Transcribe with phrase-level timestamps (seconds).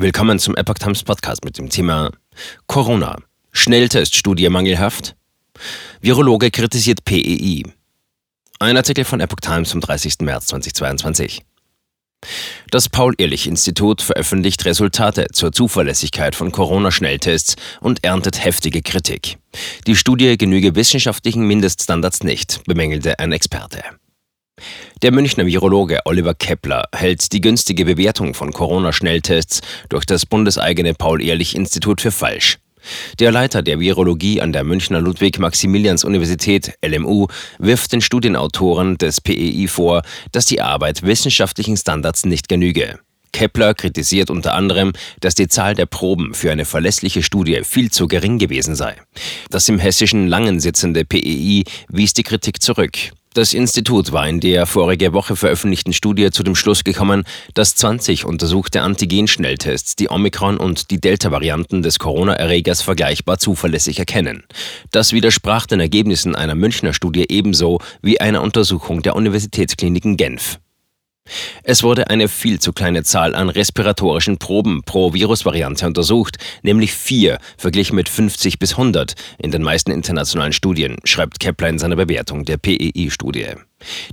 [0.00, 2.12] Willkommen zum Epoch Times Podcast mit dem Thema
[2.68, 3.16] Corona.
[3.50, 5.16] Schnellteststudie mangelhaft?
[6.00, 7.64] Virologe kritisiert PEI.
[8.60, 10.20] Ein Artikel von Epoch Times vom 30.
[10.20, 11.42] März 2022.
[12.70, 19.38] Das Paul-Ehrlich-Institut veröffentlicht Resultate zur Zuverlässigkeit von Corona-Schnelltests und erntet heftige Kritik.
[19.88, 23.82] Die Studie genüge wissenschaftlichen Mindeststandards nicht, bemängelte ein Experte.
[25.02, 32.00] Der Münchner Virologe Oliver Kepler hält die günstige Bewertung von Corona-Schnelltests durch das bundeseigene Paul-Ehrlich-Institut
[32.00, 32.58] für falsch.
[33.20, 40.02] Der Leiter der Virologie an der Münchner Ludwig-Maximilians-Universität LMU wirft den Studienautoren des PEI vor,
[40.32, 42.98] dass die Arbeit wissenschaftlichen Standards nicht genüge.
[43.32, 48.06] Kepler kritisiert unter anderem, dass die Zahl der Proben für eine verlässliche Studie viel zu
[48.06, 48.96] gering gewesen sei.
[49.50, 52.96] Das im hessischen Langen sitzende PEI wies die Kritik zurück.
[53.34, 57.24] Das Institut war in der vorige Woche veröffentlichten Studie zu dem Schluss gekommen,
[57.54, 64.44] dass 20 untersuchte Antigen-Schnelltests die Omikron- und die Delta-Varianten des Corona-Erregers vergleichbar zuverlässig erkennen.
[64.90, 70.58] Das widersprach den Ergebnissen einer Münchner Studie ebenso wie einer Untersuchung der Universitätskliniken Genf.
[71.62, 77.38] Es wurde eine viel zu kleine Zahl an respiratorischen Proben pro Virusvariante untersucht, nämlich vier,
[77.56, 82.44] verglichen mit 50 bis 100 in den meisten internationalen Studien, schreibt Kepler in seiner Bewertung
[82.44, 83.67] der PEI-Studie.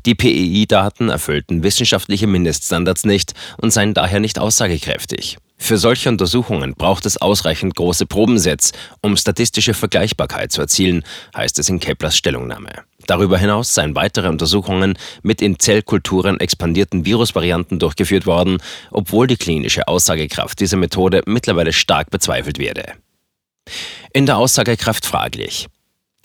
[0.05, 5.38] Die PEI-Daten erfüllten wissenschaftliche Mindeststandards nicht und seien daher nicht aussagekräftig.
[5.58, 11.03] Für solche Untersuchungen braucht es ausreichend große Probensets, um statistische Vergleichbarkeit zu erzielen,
[11.36, 12.83] heißt es in Keplers Stellungnahme.
[13.08, 18.58] Darüber hinaus seien weitere Untersuchungen mit in Zellkulturen expandierten Virusvarianten durchgeführt worden,
[18.91, 22.93] obwohl die klinische Aussagekraft dieser Methode mittlerweile stark bezweifelt werde.
[24.13, 25.67] In der Aussagekraft fraglich.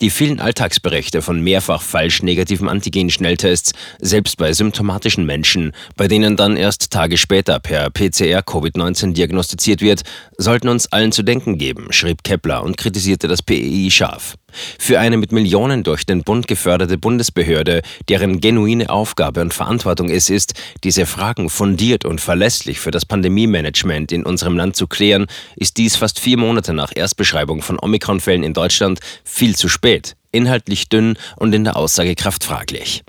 [0.01, 6.57] Die vielen Alltagsberichte von mehrfach falsch negativen Antigen-Schnelltests, selbst bei symptomatischen Menschen, bei denen dann
[6.57, 10.01] erst Tage später per PCR Covid-19 diagnostiziert wird,
[10.39, 14.37] sollten uns allen zu denken geben, schrieb Kepler und kritisierte das PEI scharf.
[14.79, 20.29] Für eine mit Millionen durch den Bund geförderte Bundesbehörde, deren genuine Aufgabe und Verantwortung es
[20.29, 20.53] ist,
[20.83, 25.95] diese Fragen fundiert und verlässlich für das Pandemie-Management in unserem Land zu klären, ist dies
[25.95, 31.53] fast vier Monate nach Erstbeschreibung von Omikron-Fällen in Deutschland viel zu spät, inhaltlich dünn und
[31.53, 33.03] in der Aussagekraft fraglich.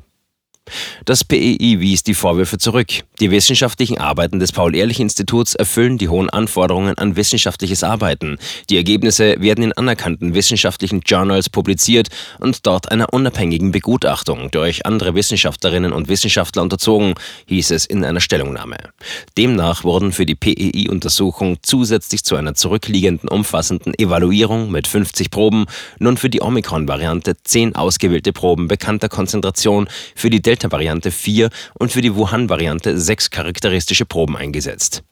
[1.05, 2.89] Das PEI wies die Vorwürfe zurück.
[3.21, 8.39] Die wissenschaftlichen Arbeiten des Paul-Ehrlich-Instituts erfüllen die hohen Anforderungen an wissenschaftliches Arbeiten.
[8.71, 12.09] Die Ergebnisse werden in anerkannten wissenschaftlichen Journals publiziert
[12.39, 17.15] und dort einer unabhängigen Begutachtung durch andere Wissenschaftlerinnen und Wissenschaftler unterzogen,
[17.47, 18.77] hieß es in einer Stellungnahme.
[19.37, 25.67] Demnach wurden für die PEI-Untersuchung zusätzlich zu einer zurückliegenden umfassenden Evaluierung mit 50 Proben
[25.99, 31.93] nun für die Omikron-Variante 10 ausgewählte Proben bekannter Konzentration für die Delta Delta-Variante 4 und
[31.93, 35.03] für die Wuhan-Variante 6 charakteristische Proben eingesetzt.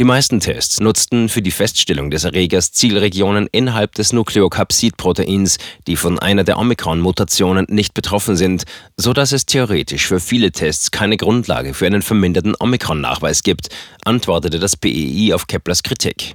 [0.00, 6.18] Die meisten Tests nutzten für die Feststellung des Erregers Zielregionen innerhalb des Nukleokapsid-Proteins, die von
[6.18, 8.64] einer der Omikron-Mutationen nicht betroffen sind,
[8.96, 13.68] so dass es theoretisch für viele Tests keine Grundlage für einen verminderten Omikron-Nachweis gibt,
[14.04, 16.34] antwortete das BEI auf Keplers Kritik.